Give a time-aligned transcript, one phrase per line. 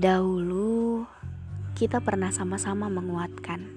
[0.00, 1.04] Dahulu
[1.76, 3.68] kita pernah sama-sama menguatkan,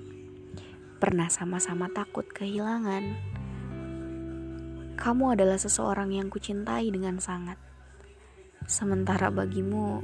[0.96, 3.12] pernah sama-sama takut kehilangan.
[4.96, 7.60] Kamu adalah seseorang yang kucintai dengan sangat,
[8.72, 10.00] sementara bagimu,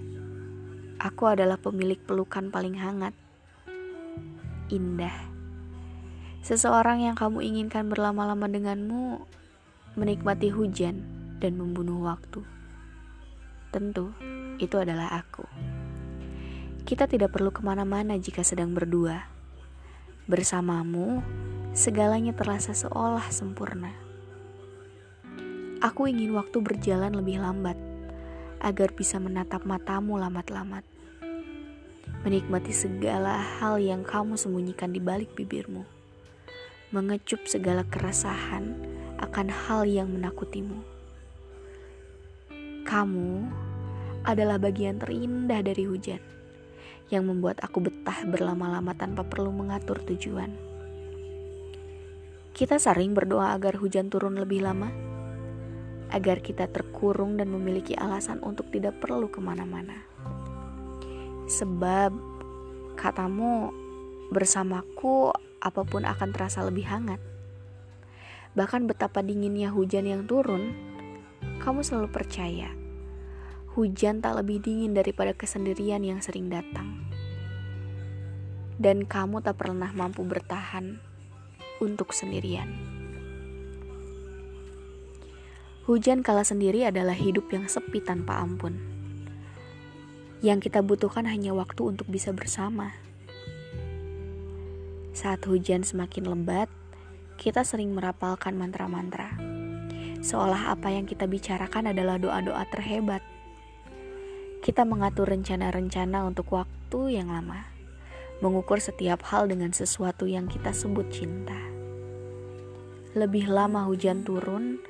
[0.99, 3.15] aku adalah pemilik pelukan paling hangat.
[4.75, 5.23] Indah,
[6.43, 9.23] seseorang yang kamu inginkan berlama-lama denganmu,
[9.95, 10.99] menikmati hujan
[11.39, 12.43] dan membunuh waktu.
[13.71, 14.11] Tentu,
[14.59, 15.78] itu adalah aku.
[16.89, 19.29] Kita tidak perlu ke mana-mana jika sedang berdua.
[20.25, 21.21] Bersamamu,
[21.69, 23.93] segalanya terasa seolah sempurna.
[25.85, 27.77] Aku ingin waktu berjalan lebih lambat,
[28.57, 30.81] agar bisa menatap matamu lamat-lamat.
[32.25, 35.85] Menikmati segala hal yang kamu sembunyikan di balik bibirmu.
[36.89, 38.65] Mengecup segala keresahan
[39.21, 40.81] akan hal yang menakutimu.
[42.81, 43.45] Kamu
[44.25, 46.38] adalah bagian terindah dari hujan
[47.09, 50.53] yang membuat aku betah berlama-lama tanpa perlu mengatur tujuan.
[52.53, 54.93] Kita sering berdoa agar hujan turun lebih lama,
[56.09, 60.05] agar kita terkurung dan memiliki alasan untuk tidak perlu ke mana-mana.
[61.49, 62.13] Sebab,
[62.93, 63.73] katamu,
[64.29, 67.21] bersamaku apa pun akan terasa lebih hangat.
[68.53, 70.73] Bahkan betapa dinginnya hujan yang turun,
[71.61, 72.78] kamu selalu percaya
[73.77, 77.05] hujan tak lebih dingin daripada kesendirian yang sering datang.
[78.81, 80.97] Dan kamu tak pernah mampu bertahan
[81.77, 82.71] untuk sendirian.
[85.85, 88.77] Hujan kala sendiri adalah hidup yang sepi tanpa ampun.
[90.39, 92.95] Yang kita butuhkan hanya waktu untuk bisa bersama.
[95.11, 96.71] Saat hujan semakin lebat,
[97.35, 99.35] kita sering merapalkan mantra-mantra.
[100.23, 103.23] Seolah apa yang kita bicarakan adalah doa-doa terhebat
[104.59, 107.63] kita mengatur rencana-rencana untuk waktu yang lama,
[108.43, 111.55] mengukur setiap hal dengan sesuatu yang kita sebut cinta.
[113.15, 114.83] Lebih lama hujan turun,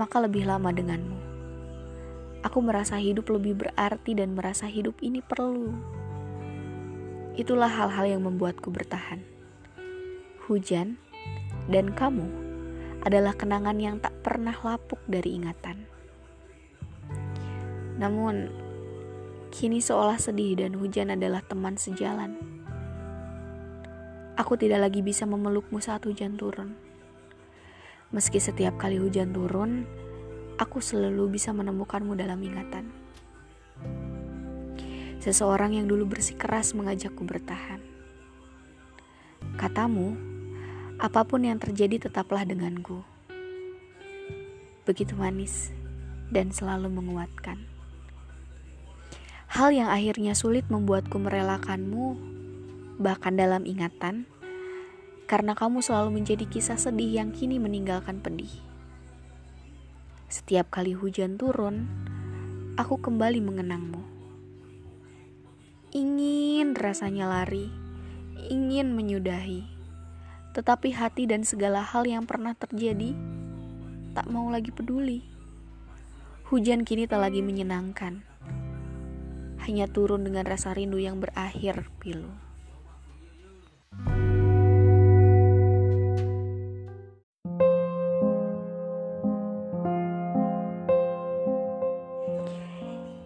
[0.00, 1.20] maka lebih lama denganmu.
[2.48, 5.76] Aku merasa hidup lebih berarti dan merasa hidup ini perlu.
[7.36, 9.20] Itulah hal-hal yang membuatku bertahan.
[10.48, 10.96] Hujan
[11.68, 12.24] dan kamu
[13.04, 15.84] adalah kenangan yang tak pernah lapuk dari ingatan.
[17.98, 18.67] Namun,
[19.58, 22.38] Kini seolah sedih dan hujan adalah teman sejalan.
[24.38, 26.78] Aku tidak lagi bisa memelukmu saat hujan turun.
[28.14, 29.82] Meski setiap kali hujan turun,
[30.62, 32.86] aku selalu bisa menemukanmu dalam ingatan.
[35.18, 37.82] Seseorang yang dulu bersikeras mengajakku bertahan.
[39.58, 40.14] Katamu,
[41.02, 43.02] apa pun yang terjadi tetaplah denganku.
[44.86, 45.74] Begitu manis
[46.30, 47.67] dan selalu menguatkan.
[49.48, 52.20] Hal yang akhirnya sulit membuatku merelakanmu,
[53.00, 54.28] bahkan dalam ingatan,
[55.24, 58.52] karena kamu selalu menjadi kisah sedih yang kini meninggalkan pedih.
[60.28, 61.88] Setiap kali hujan turun,
[62.76, 64.04] aku kembali mengenangmu.
[65.96, 67.72] Ingin rasanya lari,
[68.52, 69.64] ingin menyudahi,
[70.52, 73.16] tetapi hati dan segala hal yang pernah terjadi
[74.12, 75.24] tak mau lagi peduli.
[76.52, 78.27] Hujan kini tak lagi menyenangkan
[79.68, 82.32] hanya turun dengan rasa rindu yang berakhir pilu.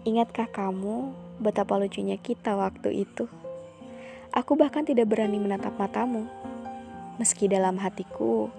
[0.03, 3.31] Ingatkah kamu betapa lucunya kita waktu itu?
[4.35, 6.27] Aku bahkan tidak berani menatap matamu.
[7.23, 8.51] Meski dalam hatiku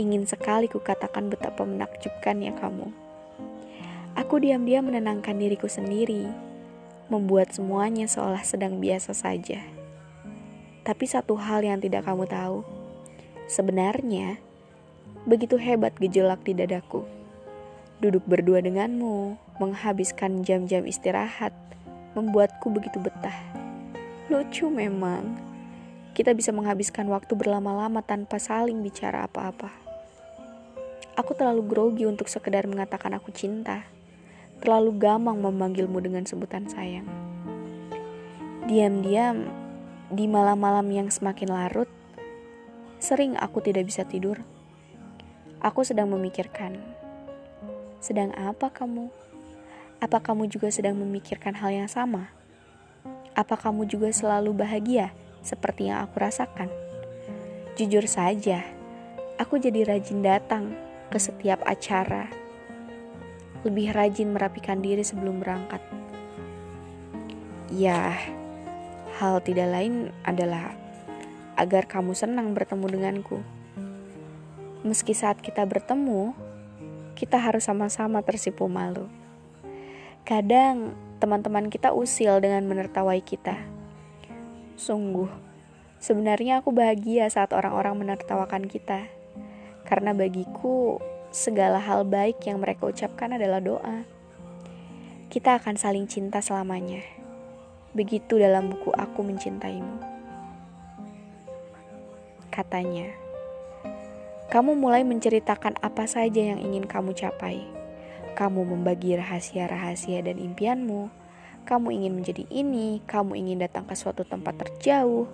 [0.00, 2.88] ingin sekali kukatakan betapa menakjubkannya kamu.
[4.16, 6.46] Aku diam-diam menenangkan diriku sendiri
[7.06, 9.62] membuat semuanya seolah sedang biasa saja.
[10.86, 12.62] Tapi satu hal yang tidak kamu tahu,
[13.50, 14.38] sebenarnya
[15.26, 17.02] begitu hebat gejolak di dadaku.
[17.98, 21.54] Duduk berdua denganmu, menghabiskan jam-jam istirahat,
[22.14, 23.34] membuatku begitu betah.
[24.30, 25.38] Lucu memang,
[26.14, 29.70] kita bisa menghabiskan waktu berlama-lama tanpa saling bicara apa-apa.
[31.16, 33.95] Aku terlalu grogi untuk sekedar mengatakan aku cinta
[34.60, 37.06] terlalu gamang memanggilmu dengan sebutan sayang.
[38.66, 39.46] Diam-diam,
[40.10, 41.90] di malam-malam yang semakin larut,
[42.98, 44.42] sering aku tidak bisa tidur.
[45.62, 46.78] Aku sedang memikirkan,
[47.98, 49.10] sedang apa kamu?
[49.98, 52.28] Apa kamu juga sedang memikirkan hal yang sama?
[53.32, 56.68] Apa kamu juga selalu bahagia seperti yang aku rasakan?
[57.76, 58.64] Jujur saja,
[59.36, 60.72] aku jadi rajin datang
[61.12, 62.45] ke setiap acara
[63.66, 65.82] lebih rajin merapikan diri sebelum berangkat.
[67.74, 68.14] Ya,
[69.18, 70.70] hal tidak lain adalah
[71.58, 73.42] agar kamu senang bertemu denganku.
[74.86, 76.30] Meski saat kita bertemu,
[77.18, 79.10] kita harus sama-sama tersipu malu.
[80.22, 83.58] Kadang teman-teman kita usil dengan menertawai kita.
[84.78, 85.26] Sungguh,
[85.98, 89.10] sebenarnya aku bahagia saat orang-orang menertawakan kita.
[89.88, 91.00] Karena bagiku,
[91.36, 94.08] segala hal baik yang mereka ucapkan adalah doa.
[95.28, 97.04] Kita akan saling cinta selamanya.
[97.92, 100.00] Begitu dalam buku Aku Mencintaimu.
[102.48, 103.12] Katanya,
[104.48, 107.68] kamu mulai menceritakan apa saja yang ingin kamu capai.
[108.32, 111.12] Kamu membagi rahasia-rahasia dan impianmu.
[111.68, 115.28] Kamu ingin menjadi ini, kamu ingin datang ke suatu tempat terjauh.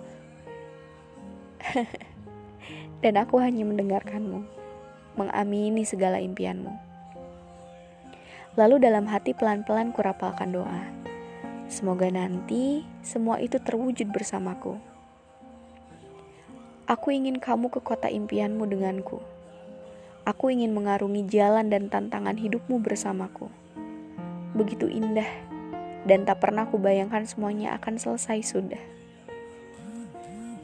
[3.03, 4.62] dan aku hanya mendengarkanmu,
[5.19, 6.73] mengamini segala impianmu.
[8.53, 10.85] Lalu dalam hati pelan-pelan kurapalkan doa.
[11.65, 14.77] Semoga nanti semua itu terwujud bersamaku.
[16.85, 19.23] Aku ingin kamu ke kota impianmu denganku.
[20.23, 23.49] Aku ingin mengarungi jalan dan tantangan hidupmu bersamaku.
[24.53, 25.27] Begitu indah,
[26.05, 28.92] dan tak pernah kubayangkan semuanya akan selesai sudah.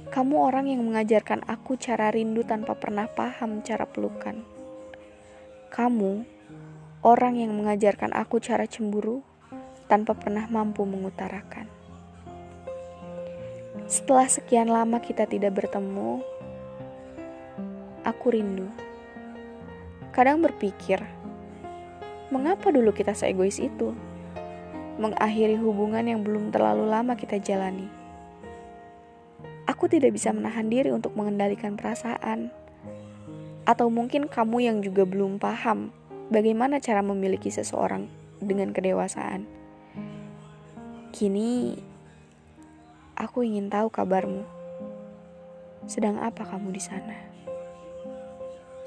[0.10, 4.42] Kamu orang yang mengajarkan aku cara rindu tanpa pernah paham cara pelukan.
[5.70, 6.26] Kamu
[7.06, 9.22] orang yang mengajarkan aku cara cemburu
[9.86, 11.70] tanpa pernah mampu mengutarakan.
[13.86, 16.26] Setelah sekian lama kita tidak bertemu,
[18.02, 18.66] aku rindu.
[20.10, 21.06] Kadang berpikir,
[22.34, 23.94] mengapa dulu kita seegois itu?
[24.98, 27.99] Mengakhiri hubungan yang belum terlalu lama kita jalani.
[29.70, 32.50] Aku tidak bisa menahan diri untuk mengendalikan perasaan.
[33.70, 35.94] Atau mungkin kamu yang juga belum paham
[36.34, 38.10] bagaimana cara memiliki seseorang
[38.42, 39.46] dengan kedewasaan.
[41.14, 41.78] Kini,
[43.14, 44.42] aku ingin tahu kabarmu.
[45.86, 47.14] Sedang apa kamu di sana?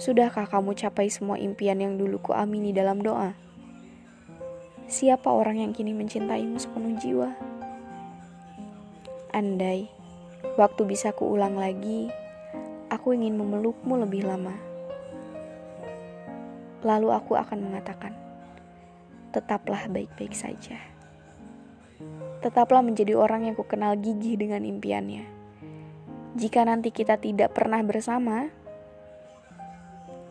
[0.02, 3.38] Sudahkah kamu capai semua impian yang dulu ku amini dalam doa?
[4.90, 7.30] Siapa orang yang kini mencintaimu sepenuh jiwa?
[9.30, 10.01] Andai
[10.58, 12.10] waktu bisa kuulang lagi,
[12.88, 14.54] aku ingin memelukmu lebih lama.
[16.82, 18.12] Lalu aku akan mengatakan,
[19.30, 20.92] tetaplah baik-baik saja
[22.42, 25.24] tetaplah menjadi orang yang kukenal gigih dengan impiannya.
[26.34, 28.50] Jika nanti kita tidak pernah bersama,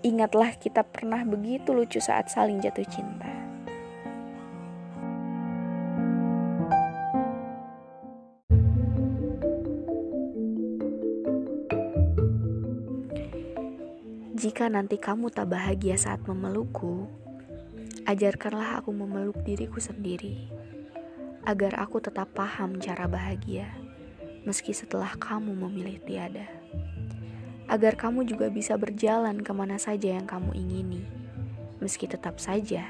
[0.04, 3.31] ingatlah kita pernah begitu lucu saat saling jatuh cinta.
[14.52, 17.08] Jika nanti kamu tak bahagia saat memelukku,
[18.04, 20.52] ajarkanlah aku memeluk diriku sendiri
[21.48, 23.72] agar aku tetap paham cara bahagia,
[24.44, 26.52] meski setelah kamu memilih tiada.
[27.72, 31.08] Agar kamu juga bisa berjalan ke mana saja yang kamu ingini,
[31.80, 32.84] meski tetap saja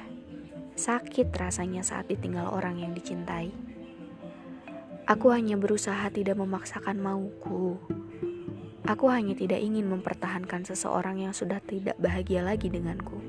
[0.73, 3.53] sakit rasanya saat ditinggal orang yang dicintai.
[5.05, 7.77] Aku hanya berusaha tidak memaksakan mauku.
[8.81, 13.21] Aku hanya tidak ingin mempertahankan seseorang yang sudah tidak bahagia lagi denganku.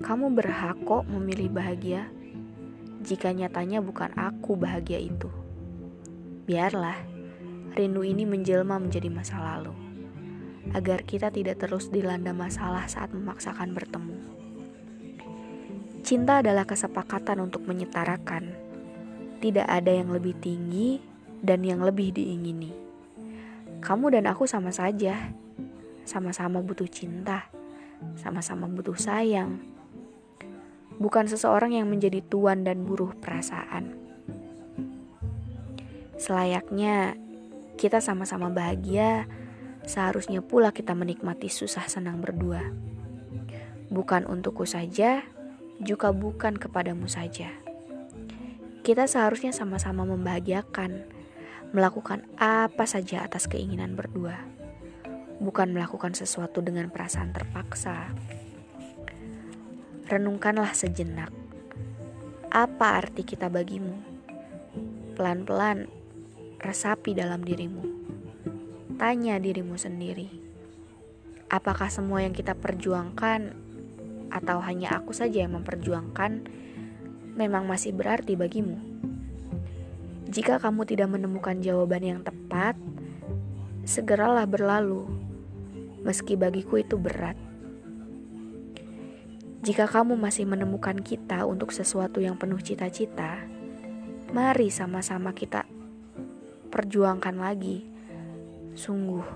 [0.00, 2.08] Kamu berhak kok memilih bahagia
[3.04, 5.28] jika nyatanya bukan aku bahagia itu.
[6.48, 6.96] Biarlah
[7.76, 9.76] rindu ini menjelma menjadi masa lalu,
[10.72, 14.16] agar kita tidak terus dilanda masalah saat memaksakan bertemu.
[16.00, 18.56] Cinta adalah kesepakatan untuk menyetarakan.
[19.44, 20.98] Tidak ada yang lebih tinggi
[21.44, 22.89] dan yang lebih diingini.
[23.80, 25.32] Kamu dan aku sama saja,
[26.04, 27.48] sama-sama butuh cinta,
[28.16, 29.70] sama-sama butuh sayang
[31.00, 33.96] bukan seseorang yang menjadi tuan dan buruh perasaan.
[36.20, 37.16] Selayaknya
[37.80, 39.24] kita sama-sama bahagia,
[39.88, 42.60] seharusnya pula kita menikmati susah senang berdua.
[43.88, 45.24] Bukan untukku saja,
[45.80, 47.48] juga bukan kepadamu saja.
[48.84, 51.08] Kita seharusnya sama-sama membahagiakan,
[51.70, 54.34] melakukan apa saja atas keinginan berdua,
[55.38, 58.10] bukan melakukan sesuatu dengan perasaan terpaksa.
[60.10, 61.30] Renungkanlah sejenak.
[62.50, 63.94] Apa arti kita bagimu?
[65.14, 65.86] Pelan-pelan
[66.58, 67.86] resapi dalam dirimu.
[68.98, 70.26] Tanya dirimu sendiri.
[71.46, 73.54] Apakah semua yang kita perjuangkan
[74.34, 76.50] atau hanya aku saja yang memperjuangkan
[77.38, 78.89] memang masih berarti bagimu?
[80.30, 82.78] Jika kamu tidak menemukan jawaban yang tepat,
[83.82, 85.10] segeralah berlalu.
[86.06, 87.34] Meski bagiku itu berat.
[89.60, 93.44] Jika kamu masih menemukan kita untuk sesuatu yang penuh cita-cita,
[94.30, 95.66] Mari sama-sama kita
[96.70, 97.82] perjuangkan lagi.
[98.78, 99.26] Sungguh,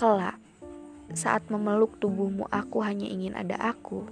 [0.00, 0.40] kelak
[1.12, 4.08] saat memeluk tubuhmu, aku hanya ingin ada aku.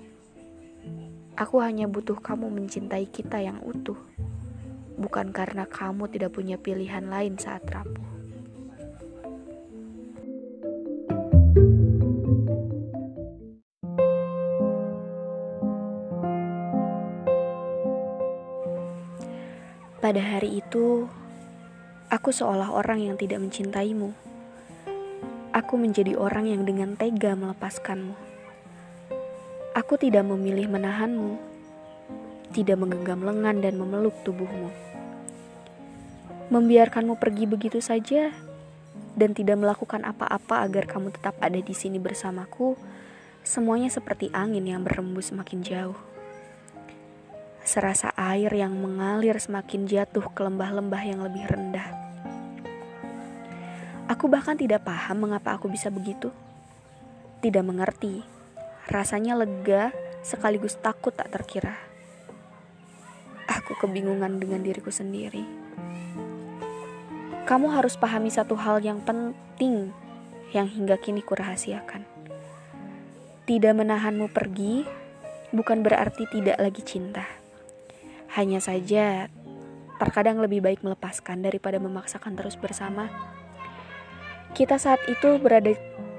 [1.32, 3.96] Aku hanya butuh kamu mencintai kita yang utuh,
[4.94, 8.14] bukan karena kamu tidak punya pilihan lain saat rapuh.
[20.04, 21.08] Pada hari itu,
[22.12, 24.12] aku seolah orang yang tidak mencintaimu.
[25.56, 28.12] Aku menjadi orang yang dengan tega melepaskanmu.
[29.72, 31.53] Aku tidak memilih menahanmu,
[32.54, 34.70] tidak menggenggam lengan dan memeluk tubuhmu.
[36.54, 38.30] Membiarkanmu pergi begitu saja
[39.18, 42.78] dan tidak melakukan apa-apa agar kamu tetap ada di sini bersamaku,
[43.42, 45.98] semuanya seperti angin yang berembus semakin jauh
[47.64, 51.88] serasa air yang mengalir semakin jatuh ke lembah-lembah yang lebih rendah.
[54.04, 56.28] Aku bahkan tidak paham mengapa aku bisa begitu.
[57.40, 58.20] Tidak mengerti.
[58.84, 61.72] Rasanya lega sekaligus takut tak terkira.
[63.74, 65.42] Aku kebingungan dengan diriku sendiri.
[67.44, 69.90] Kamu harus pahami satu hal yang penting
[70.54, 72.06] yang hingga kini kurahasiakan.
[73.44, 74.86] Tidak menahanmu pergi
[75.50, 77.44] bukan berarti tidak lagi cinta
[78.34, 79.30] hanya saja,
[80.02, 83.06] terkadang lebih baik melepaskan daripada memaksakan terus bersama.
[84.58, 85.70] Kita saat itu berada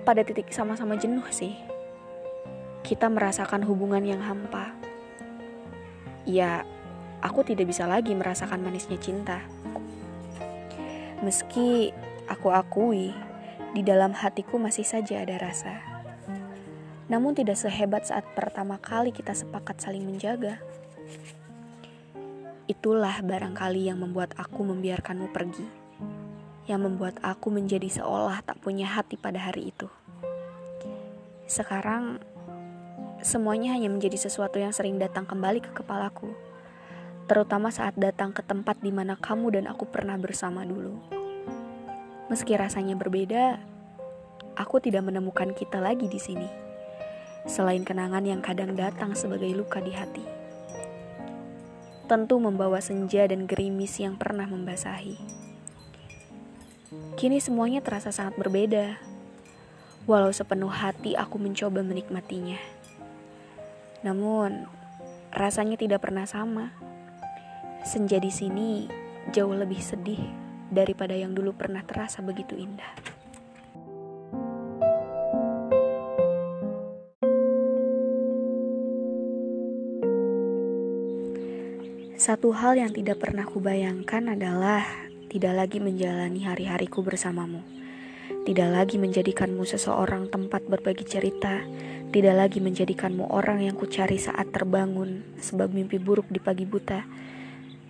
[0.07, 1.59] pada titik sama-sama jenuh sih.
[2.87, 4.71] Kita merasakan hubungan yang hampa.
[6.23, 6.63] Ya,
[7.21, 9.43] aku tidak bisa lagi merasakan manisnya cinta.
[11.23, 11.95] Meski
[12.27, 13.13] aku akui,
[13.75, 15.83] di dalam hatiku masih saja ada rasa.
[17.11, 20.57] Namun tidak sehebat saat pertama kali kita sepakat saling menjaga.
[22.65, 25.67] Itulah barangkali yang membuat aku membiarkanmu pergi,
[26.65, 29.85] yang membuat aku menjadi seolah tak punya hati pada hari itu.
[31.45, 32.17] Sekarang,
[33.21, 36.33] semuanya hanya menjadi sesuatu yang sering datang kembali ke kepalaku,
[37.25, 40.97] terutama saat datang ke tempat di mana kamu dan aku pernah bersama dulu.
[42.29, 43.61] Meski rasanya berbeda,
[44.57, 46.49] aku tidak menemukan kita lagi di sini,
[47.45, 50.45] selain kenangan yang kadang datang sebagai luka di hati
[52.05, 55.17] tentu membawa senja dan gerimis yang pernah membasahi.
[57.17, 59.01] Kini semuanya terasa sangat berbeda,
[60.05, 62.61] walau sepenuh hati aku mencoba menikmatinya.
[64.05, 64.69] Namun,
[65.33, 66.69] rasanya tidak pernah sama.
[67.85, 68.89] Senja di sini
[69.29, 70.17] jauh lebih sedih
[70.73, 72.89] daripada yang dulu pernah terasa begitu indah.
[82.17, 84.81] Satu hal yang tidak pernah kubayangkan adalah
[85.29, 87.61] tidak lagi menjalani hari-hariku bersamamu.
[88.49, 91.61] Tidak lagi menjadikanmu seseorang tempat berbagi cerita,
[92.09, 97.05] tidak lagi menjadikanmu orang yang kucari saat terbangun sebab mimpi buruk di pagi buta.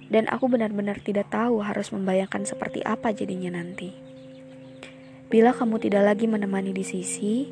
[0.10, 3.94] Dan aku benar-benar tidak tahu harus membayangkan seperti apa jadinya nanti.
[5.26, 7.50] Bila kamu tidak lagi menemani di sisi,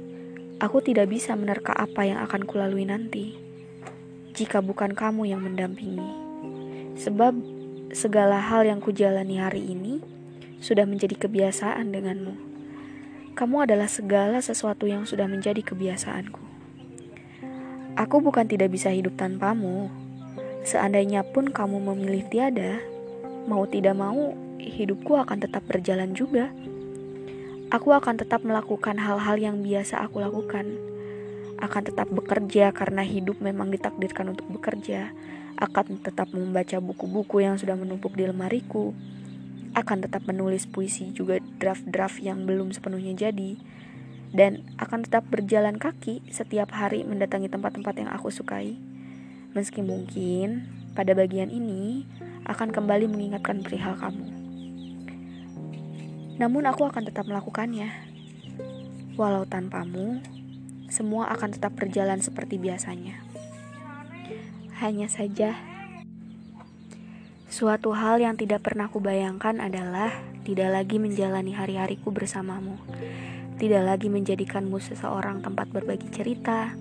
[0.61, 3.33] aku tidak bisa menerka apa yang akan kulalui nanti.
[4.37, 6.13] Jika bukan kamu yang mendampingi.
[6.93, 7.33] Sebab
[7.93, 10.01] segala hal yang kujalani hari ini
[10.61, 12.33] sudah menjadi kebiasaan denganmu.
[13.33, 16.41] Kamu adalah segala sesuatu yang sudah menjadi kebiasaanku.
[17.93, 19.89] Aku bukan tidak bisa hidup tanpamu.
[20.63, 22.79] Seandainya pun kamu memilih tiada,
[23.47, 26.51] mau tidak mau, hidupku akan tetap berjalan juga.
[27.71, 30.75] Aku akan tetap melakukan hal-hal yang biasa aku lakukan.
[31.59, 35.11] Akan tetap bekerja karena hidup memang ditakdirkan untuk bekerja
[35.57, 38.93] akan tetap membaca buku-buku yang sudah menumpuk di lemariku,
[39.73, 43.57] akan tetap menulis puisi juga draft-draft yang belum sepenuhnya jadi,
[44.33, 48.77] dan akan tetap berjalan kaki setiap hari mendatangi tempat-tempat yang aku sukai.
[49.53, 50.65] Meski mungkin
[50.97, 52.09] pada bagian ini
[52.49, 54.25] akan kembali mengingatkan perihal kamu.
[56.41, 57.93] Namun aku akan tetap melakukannya.
[59.13, 60.17] Walau tanpamu,
[60.89, 63.21] semua akan tetap berjalan seperti biasanya.
[64.81, 65.53] Hanya saja,
[67.45, 70.09] suatu hal yang tidak pernah kubayangkan adalah
[70.41, 72.81] tidak lagi menjalani hari-hariku bersamamu,
[73.61, 76.73] tidak lagi menjadikanmu seseorang tempat berbagi cerita,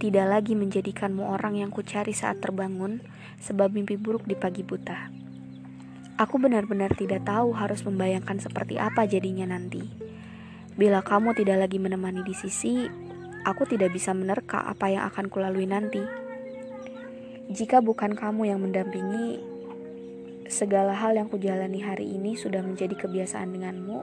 [0.00, 3.04] tidak lagi menjadikanmu orang yang kucari saat terbangun
[3.36, 5.12] sebab mimpi buruk di pagi buta.
[6.16, 9.84] Aku benar-benar tidak tahu harus membayangkan seperti apa jadinya nanti.
[10.72, 12.88] Bila kamu tidak lagi menemani di sisi,
[13.44, 16.00] aku tidak bisa menerka apa yang akan kulalui nanti.
[17.52, 19.44] Jika bukan kamu yang mendampingi,
[20.48, 24.00] segala hal yang kujalani hari ini sudah menjadi kebiasaan denganmu,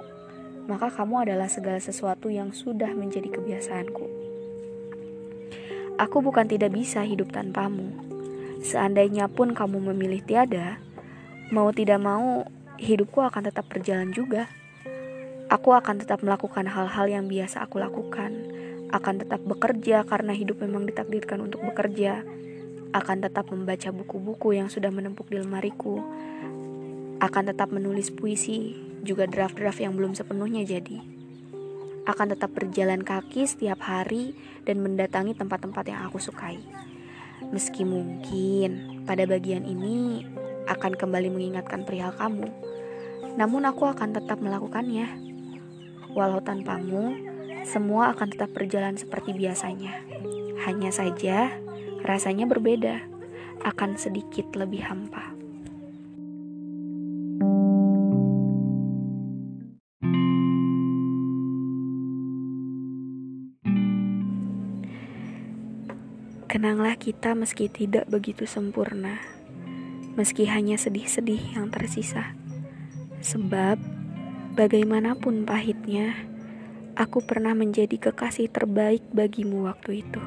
[0.69, 4.26] maka kamu adalah segala sesuatu yang sudah menjadi kebiasaanku.
[5.97, 7.89] Aku bukan tidak bisa hidup tanpamu.
[8.61, 10.77] Seandainya pun kamu memilih tiada,
[11.49, 12.45] mau tidak mau,
[12.77, 14.45] hidupku akan tetap berjalan juga.
[15.49, 18.29] Aku akan tetap melakukan hal-hal yang biasa aku lakukan,
[18.93, 22.21] akan tetap bekerja karena hidup memang ditakdirkan untuk bekerja,
[22.93, 25.97] akan tetap membaca buku-buku yang sudah menempuk di lemariku,
[27.17, 31.16] akan tetap menulis puisi, juga draft-draft yang belum sepenuhnya jadi.
[32.07, 34.31] Akan tetap berjalan kaki setiap hari
[34.63, 36.57] dan mendatangi tempat-tempat yang aku sukai.
[37.51, 40.23] Meski mungkin pada bagian ini
[40.71, 42.47] akan kembali mengingatkan perihal kamu,
[43.37, 45.27] namun aku akan tetap melakukannya
[46.17, 47.13] Walau tanpamu,
[47.61, 50.01] semua akan tetap berjalan seperti biasanya.
[50.65, 51.53] Hanya saja,
[52.01, 53.05] rasanya berbeda,
[53.61, 55.36] akan sedikit lebih hampa.
[66.57, 69.21] Kenanglah kita meski tidak begitu sempurna,
[70.17, 72.33] meski hanya sedih-sedih yang tersisa.
[73.21, 73.77] Sebab
[74.57, 76.17] Bagaimanapun pahitnya,
[76.97, 80.17] aku pernah menjadi kekasih terbaik bagimu waktu itu.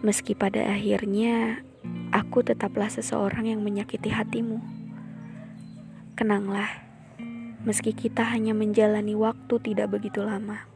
[0.00, 1.60] Meski pada akhirnya
[2.08, 4.64] aku tetaplah seseorang yang menyakiti hatimu.
[6.16, 6.72] Kenanglah,
[7.68, 10.69] meski kita hanya menjalani waktu tidak begitu lama.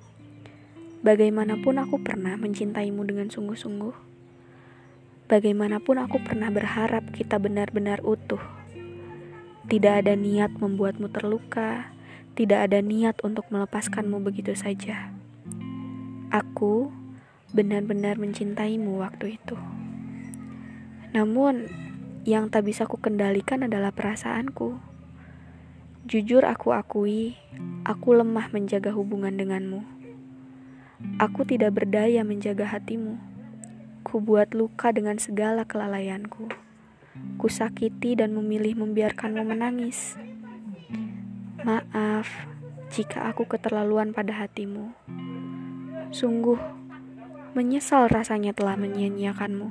[1.04, 3.92] Bagaimanapun aku pernah mencintaimu dengan sungguh-sungguh.
[5.28, 8.40] Bagaimanapun aku pernah berharap kita benar-benar utuh.
[9.68, 11.92] Tidak ada niat membuatmu terluka,
[12.32, 15.12] tidak ada niat untuk melepaskanmu begitu saja.
[16.32, 16.88] Aku
[17.52, 19.60] benar-benar mencintaimu waktu itu.
[21.12, 21.68] Namun,
[22.24, 24.80] yang tak bisa ku kendalikan adalah perasaanku.
[26.08, 27.36] Jujur aku akui,
[27.84, 29.93] aku lemah menjaga hubungan denganmu.
[31.22, 33.20] Aku tidak berdaya menjaga hatimu.
[34.02, 36.50] Ku buat luka dengan segala kelalaianku.
[37.38, 40.18] Ku sakiti dan memilih membiarkanmu menangis.
[41.62, 42.28] Maaf
[42.94, 44.94] jika aku keterlaluan pada hatimu.
[46.14, 46.58] Sungguh,
[47.58, 49.70] menyesal rasanya telah menyia-nyiakanmu.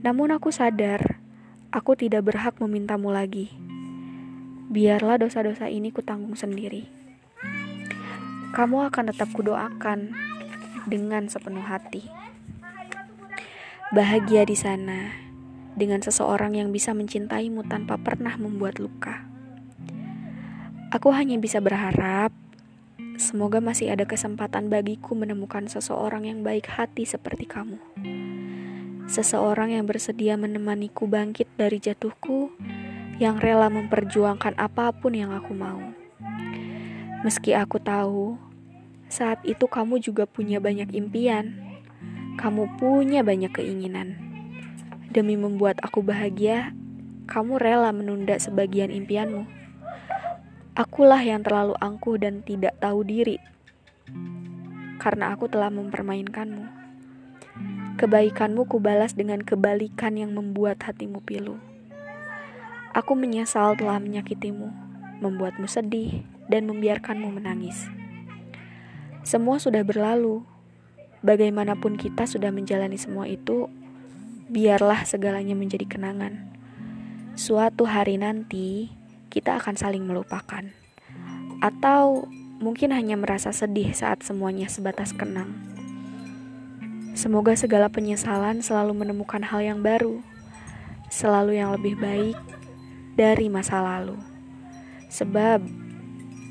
[0.00, 1.20] Namun aku sadar,
[1.68, 3.52] aku tidak berhak memintamu lagi.
[4.72, 7.01] Biarlah dosa-dosa ini kutanggung sendiri.
[8.52, 10.12] Kamu akan tetap kudoakan
[10.84, 12.04] dengan sepenuh hati.
[13.96, 15.08] Bahagia di sana
[15.72, 19.24] dengan seseorang yang bisa mencintaimu tanpa pernah membuat luka.
[20.92, 22.28] Aku hanya bisa berharap
[23.16, 27.80] semoga masih ada kesempatan bagiku menemukan seseorang yang baik hati seperti kamu.
[29.08, 32.52] Seseorang yang bersedia menemaniku bangkit dari jatuhku,
[33.16, 35.91] yang rela memperjuangkan apa pun yang aku mau.
[37.22, 38.34] Meski aku tahu,
[39.06, 41.54] saat itu kamu juga punya banyak impian.
[42.34, 44.18] Kamu punya banyak keinginan.
[45.14, 46.74] Demi membuat aku bahagia,
[47.30, 49.46] kamu rela menunda sebagian impianmu.
[50.74, 53.36] Akulah yang terlalu angkuh dan tidak tahu diri,
[54.98, 56.64] karena aku telah mempermainkanmu.
[58.00, 61.60] Kebaikanmu kubalas dengan kebalikan yang membuat hatimu pilu.
[62.96, 64.72] Aku menyesal telah menyakitimu,
[65.20, 67.86] membuatmu sedih, dan membiarkanmu menangis.
[69.22, 70.42] Semua sudah berlalu.
[71.22, 73.70] Bagaimanapun kita sudah menjalani semua itu,
[74.50, 76.50] biarlah segalanya menjadi kenangan.
[77.38, 78.90] Suatu hari nanti,
[79.30, 80.66] kita akan saling melupakan,
[81.62, 82.26] atau
[82.58, 85.54] mungkin hanya merasa sedih saat semuanya sebatas kenang.
[87.14, 90.18] Semoga segala penyesalan selalu menemukan hal yang baru,
[91.06, 92.36] selalu yang lebih baik
[93.14, 94.18] dari masa lalu,
[95.06, 95.62] sebab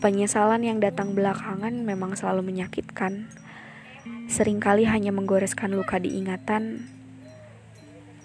[0.01, 3.29] penyesalan yang datang belakangan memang selalu menyakitkan.
[4.27, 6.89] Seringkali hanya menggoreskan luka diingatan,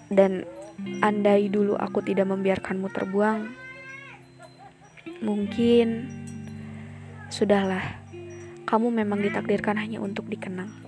[0.09, 0.49] dan
[1.05, 3.67] andai dulu aku tidak membiarkanmu terbuang
[5.25, 6.13] Mungkin
[7.33, 8.05] sudahlah,
[8.69, 10.86] kamu memang ditakdirkan hanya untuk dikenang.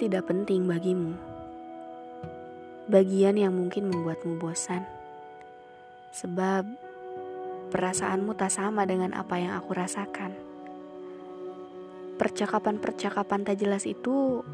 [0.00, 1.12] Tidak penting bagimu.
[2.88, 4.88] Bagian yang mungkin membuatmu bosan.
[6.16, 6.64] Sebab
[7.68, 10.50] perasaanmu tak sama dengan apa yang aku rasakan
[12.20, 14.44] percakapan-percakapan tak jelas itu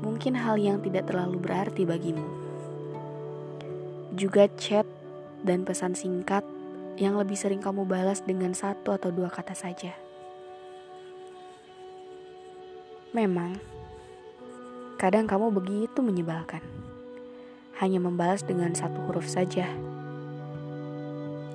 [0.00, 2.24] mungkin hal yang tidak terlalu berarti bagimu.
[4.16, 4.88] Juga chat
[5.44, 6.40] dan pesan singkat
[6.96, 9.92] yang lebih sering kamu balas dengan satu atau dua kata saja.
[13.12, 13.60] Memang,
[14.98, 16.58] kadang kamu begitu menyebalkan.
[17.78, 19.70] Hanya membalas dengan satu huruf saja.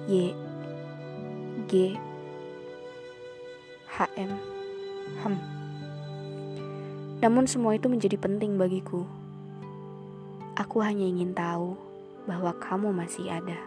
[0.07, 0.31] Y,
[1.67, 1.99] G,
[3.91, 4.31] H, M,
[5.19, 5.35] Hem.
[7.19, 9.03] Namun semua itu menjadi penting bagiku.
[10.55, 11.75] Aku hanya ingin tahu
[12.23, 13.59] bahwa kamu masih ada.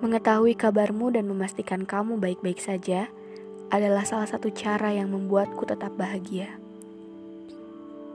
[0.00, 3.12] Mengetahui kabarmu dan memastikan kamu baik-baik saja
[3.68, 6.61] adalah salah satu cara yang membuatku tetap bahagia.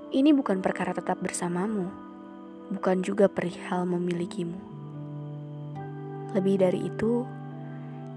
[0.08, 1.92] Ini bukan perkara tetap bersamamu,
[2.72, 4.60] bukan juga perihal memilikimu.
[6.32, 7.28] Lebih dari itu,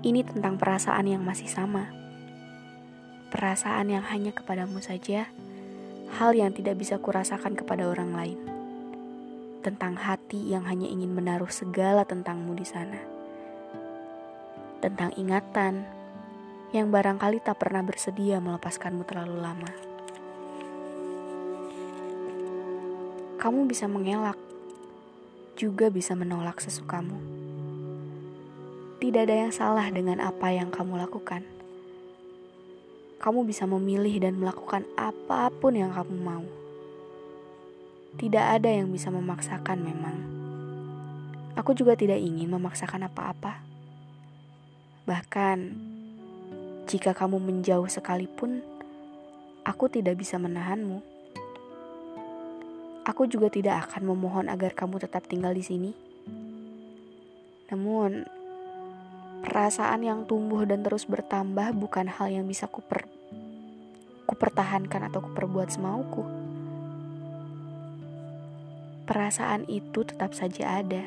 [0.07, 1.91] ini tentang perasaan yang masih sama.
[3.31, 5.31] Perasaan yang hanya kepadamu saja,
[6.19, 8.39] hal yang tidak bisa kurasakan kepada orang lain.
[9.67, 13.21] Tentang hati yang hanya ingin menaruh segala tentangmu di sana
[14.81, 15.85] tentang ingatan
[16.73, 19.90] yang barangkali tak pernah bersedia melepaskanmu terlalu lama.
[23.41, 24.37] Kamu bisa mengelak,
[25.57, 27.17] juga bisa menolak sesukamu.
[29.01, 31.41] Tidak ada yang salah dengan apa yang kamu lakukan.
[33.17, 36.45] Kamu bisa memilih dan melakukan apa pun yang kamu mau.
[38.21, 40.17] Tidak ada yang bisa memaksakan, memang.
[41.57, 43.65] Aku juga tidak ingin memaksakan apa-apa.
[45.09, 45.59] Bahkan,
[46.93, 48.61] jika kamu menjauh sekalipun,
[49.65, 51.10] aku tidak bisa menahanmu.
[53.11, 55.91] Aku juga tidak akan memohon agar kamu tetap tinggal di sini.
[57.75, 58.23] Namun,
[59.43, 63.03] perasaan yang tumbuh dan terus bertambah bukan hal yang bisa kuper
[64.31, 66.23] kupertahankan atau kuperbuat semauku.
[69.11, 71.03] Perasaan itu tetap saja ada,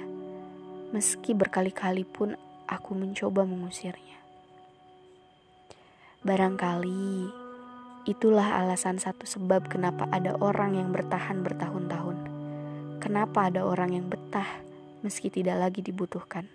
[0.91, 2.35] meski berkali-kali pun
[2.67, 4.19] aku mencoba mengusirnya.
[6.19, 7.42] Barangkali
[8.03, 12.17] itulah alasan satu sebab kenapa ada orang yang bertahan bertahun-tahun.
[12.99, 14.47] Kenapa ada orang yang betah
[15.03, 16.47] meski tidak lagi dibutuhkan.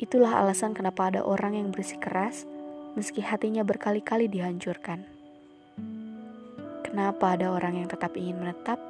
[0.00, 2.44] Itulah alasan kenapa ada orang yang bersikeras
[2.96, 5.04] meski hatinya berkali-kali dihancurkan.
[6.84, 8.80] Kenapa ada orang yang tetap ingin menetap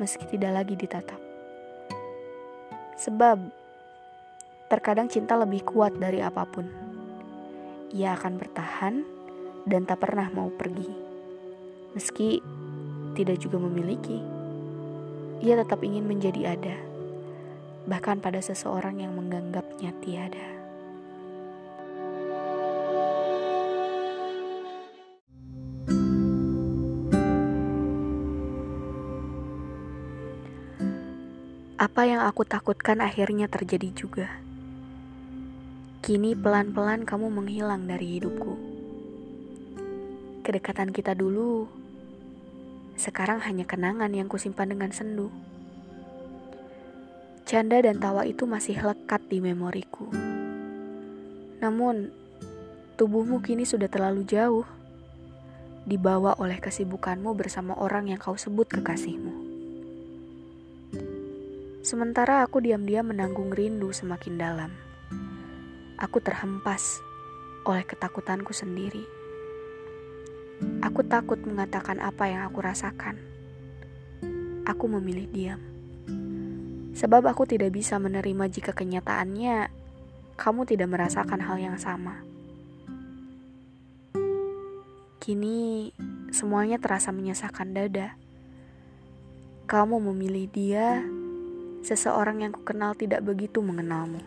[0.00, 1.20] meski tidak lagi ditatap.
[2.98, 3.58] Sebab
[4.68, 6.68] Terkadang cinta lebih kuat dari apa pun.
[7.96, 8.94] Ia akan bertahan
[9.68, 10.88] dan tak pernah mau pergi.
[11.92, 12.40] Meski
[13.12, 14.16] tidak juga memiliki,
[15.44, 16.76] ia tetap ingin menjadi ada,
[17.84, 20.48] bahkan pada seseorang yang menganggapnya tiada.
[31.78, 34.26] Apa yang aku takutkan akhirnya terjadi juga.
[36.02, 38.67] Kini pelan-pelan kamu menghilang dari hidupku.
[40.48, 41.68] Kedekatan kita dulu,
[42.96, 45.28] sekarang hanya kenangan yang kusimpan dengan sendu.
[47.44, 50.08] Canda dan tawa itu masih lekat di memoriku.
[51.60, 52.08] Namun,
[52.96, 54.64] tubuhmu kini sudah terlalu jauh,
[55.84, 59.36] dibawa oleh kesibukanmu bersama orang yang kau sebut kekasihmu.
[61.84, 64.72] Sementara aku diam-diam menanggung rindu semakin dalam
[66.00, 67.04] aku terhempas
[67.68, 69.17] oleh ketakutanku sendiri.
[70.82, 73.18] Aku takut mengatakan apa yang aku rasakan.
[74.66, 75.60] Aku memilih diam.
[76.98, 79.70] Sebab aku tidak bisa menerima jika kenyataannya
[80.38, 82.22] kamu tidak merasakan hal yang sama.
[85.18, 85.90] Kini
[86.30, 88.14] semuanya terasa menyesakan dada.
[89.68, 91.04] Kamu memilih dia,
[91.84, 94.22] seseorang yang kukenal tidak begitu mengenalmu.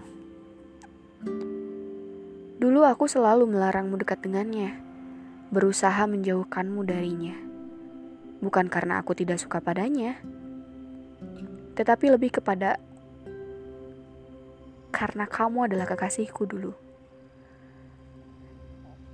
[2.61, 4.90] Dulu aku selalu melarangmu dekat dengannya,
[5.51, 7.35] berusaha menjauhkanmu darinya.
[8.39, 10.17] Bukan karena aku tidak suka padanya,
[11.75, 12.79] tetapi lebih kepada
[14.95, 16.73] karena kamu adalah kekasihku dulu.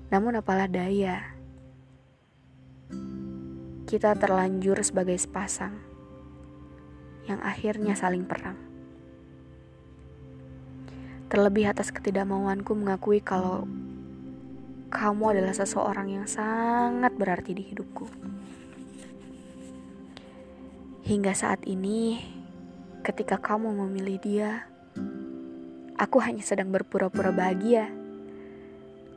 [0.07, 1.35] Namun apalah daya,
[3.89, 5.75] kita terlanjur sebagai sepasang
[7.27, 8.55] yang akhirnya saling perang.
[11.27, 13.67] Terlebih atas ketidakmauanku mengakui kalau
[14.87, 18.07] kamu adalah seseorang yang sangat berarti di hidupku.
[21.03, 22.23] Hingga saat ini,
[23.03, 24.51] ketika kamu memilih dia,
[25.99, 27.91] aku hanya sedang berpura-pura bahagia.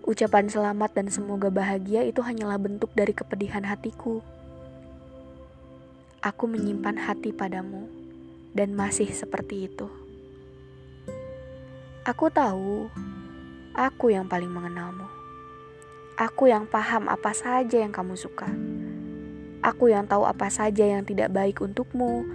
[0.02, 4.22] Ucapan selamat dan semoga bahagia itu hanyalah bentuk dari kepedihan hatiku.
[6.18, 7.86] Aku menyimpan hati padamu,
[8.54, 9.86] dan masih seperti itu.
[12.02, 12.90] Aku tahu,
[13.74, 15.19] aku yang paling mengenalmu.
[16.20, 18.44] Aku yang paham apa saja yang kamu suka.
[19.64, 22.28] Aku yang tahu apa saja yang tidak baik untukmu.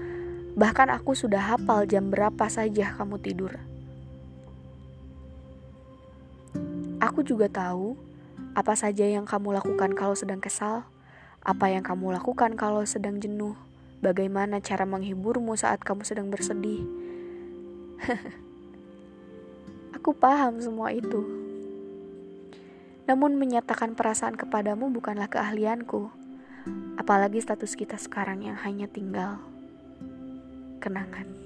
[0.58, 3.54] Bahkan aku sudah hafal jam berapa saja kamu tidur.
[6.98, 7.94] Aku juga tahu
[8.58, 10.90] apa saja yang kamu lakukan kalau sedang kesal,
[11.46, 13.54] apa yang kamu lakukan kalau sedang jenuh,
[14.02, 16.82] bagaimana cara menghiburmu saat kamu sedang bersedih.
[20.02, 21.45] Aku paham semua itu.
[23.06, 26.10] Namun menyatakan perasaan kepadamu bukanlah keahlianku.
[26.98, 29.38] Apalagi status kita sekarang yang hanya tinggal
[30.82, 31.45] kenangan.